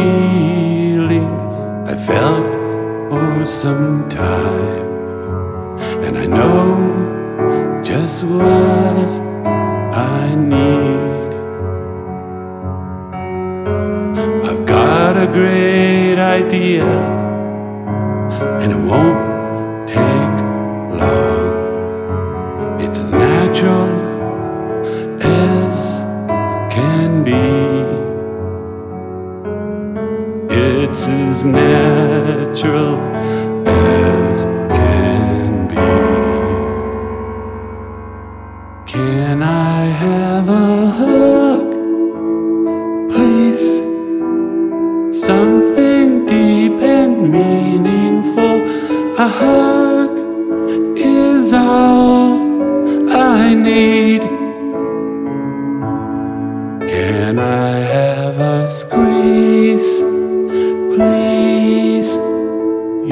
feeling 0.00 1.32
I 1.92 1.94
felt 1.94 2.46
for 3.10 3.44
some 3.44 4.08
time. 4.08 4.88
And 6.04 6.14
I 6.24 6.26
know 6.26 7.82
just 7.82 8.24
what 8.24 9.08
I 10.16 10.34
need. 10.52 11.30
I've 14.48 14.64
got 14.66 15.12
a 15.16 15.28
great 15.38 16.18
idea, 16.38 16.90
and 18.60 18.68
it 18.76 18.82
won't 18.90 19.22
take 19.96 20.36
long. 21.00 21.50
It's 22.84 22.98
as 23.04 23.12
natural 23.12 23.89
It's 30.52 31.06
as 31.06 31.44
natural 31.44 32.98
as 33.68 34.42
can 34.44 35.68
be. 35.68 35.76
Can 38.92 39.42
I 39.44 39.84
have 39.84 40.48
a 40.48 40.86
hug, 40.98 41.70
please? 43.12 43.78
Something 45.16 46.26
deep 46.26 46.80
and 46.82 47.30
meaningful. 47.30 48.56
A 49.18 49.28
hug 49.28 50.18
is 50.98 51.52
all 51.52 52.40
I 53.08 53.54
need. 53.54 54.22
Can 56.90 57.38
I 57.38 57.70
have 57.96 58.40
a 58.40 58.66
squeeze, 58.66 60.02
please? 60.94 62.16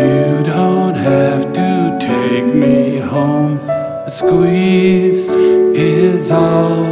You 0.00 0.42
don't 0.44 0.94
have 0.94 1.52
to 1.52 1.96
take 2.00 2.54
me 2.54 2.98
home. 2.98 3.58
A 4.06 4.10
squeeze 4.10 5.30
is 5.30 6.30
all 6.30 6.86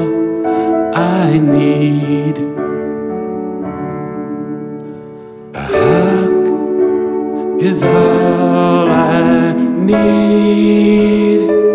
I 0.95 1.39
need. 1.39 2.39
A 5.55 5.63
hug 5.75 6.35
is 7.61 7.83
all 7.83 8.89
I 8.89 9.53
need. 9.91 11.66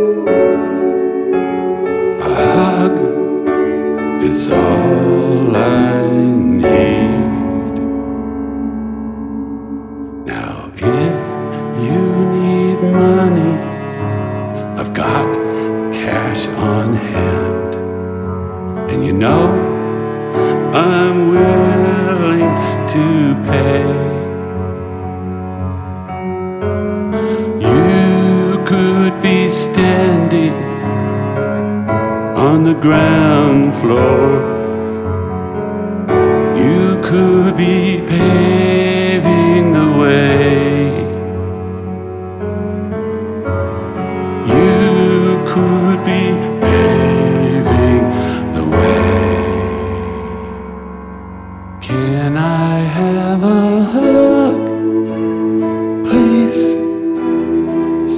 And 19.01 19.07
you 19.07 19.13
know, 19.13 19.49
I'm 20.75 21.29
willing 21.29 22.51
to 22.93 23.05
pay. 23.49 23.81
You 27.67 28.63
could 28.63 29.19
be 29.23 29.49
standing 29.49 30.53
on 32.37 32.61
the 32.63 32.75
ground 32.75 33.75
floor. 33.75 34.43
You 36.55 37.01
could 37.01 37.57
be 37.57 38.03
paving 38.05 39.71
the 39.71 39.97
way. 39.97 40.91
You 44.45 45.43
could 45.47 46.05
be 46.05 46.50
I 52.51 52.79
have 52.99 53.43
a 53.43 53.83
hug, 53.93 54.63
please? 56.07 56.61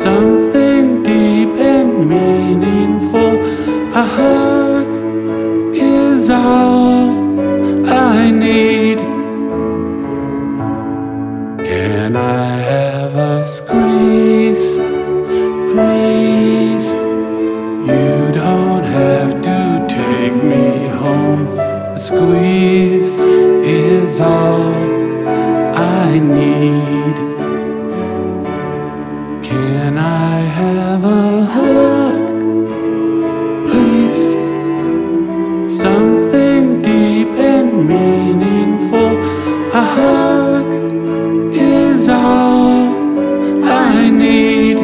Something 0.05 1.03
deep 1.03 1.53
and 1.73 2.09
meaningful. 2.09 3.33
A 4.03 4.05
hug 4.17 4.89
is 5.75 6.31
all 6.31 7.11
I 7.87 8.31
need. 8.31 8.99
Can 11.69 12.15
I 12.15 12.47
have 12.73 13.15
a 13.15 13.43
squeeze, 13.43 14.77
please? 15.73 16.87
You 17.89 18.31
don't 18.41 18.85
have 18.99 19.33
to 19.49 19.59
take 19.99 20.37
me 20.53 20.87
home. 21.01 21.43
A 21.97 21.99
squeeze 21.99 22.92
is 24.13 24.19
all 24.19 24.73
I 25.75 26.19
need. 26.19 27.15
Can 29.43 29.97
I 29.97 30.35
have 30.59 31.03
a 31.03 31.45
hug, 31.55 32.41
please? 33.67 34.25
Something 35.83 36.83
deep 36.83 37.33
and 37.53 37.87
meaningful. 37.87 39.11
A 39.81 39.85
hug 39.95 40.69
is 41.53 42.07
all 42.07 42.85
I 43.65 44.09
need. 44.11 44.77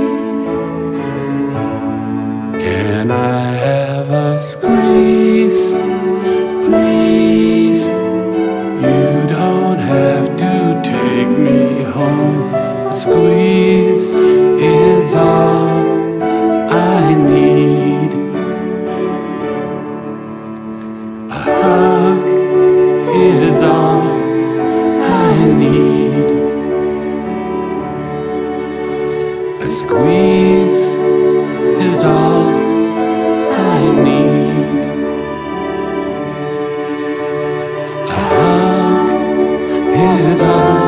Can 2.65 3.11
I 3.11 3.43
have 3.67 4.09
a 4.09 4.39
squeeze, 4.39 5.73
take 11.19 11.37
me 11.37 11.83
home. 11.83 12.53
A 12.91 12.95
squeeze 12.95 14.15
is 14.15 15.15
all 15.15 16.23
I 16.71 17.13
need. 17.31 18.11
A 21.35 21.37
hug 21.43 22.25
is 23.33 23.57
all 23.63 24.07
I 25.25 25.33
need. 25.63 26.29
A 29.67 29.69
squeeze 29.81 30.85
is 31.89 32.01
all 32.05 32.49
I 33.75 33.81
need. 34.07 34.39
is 40.31 40.41
all 40.43 40.78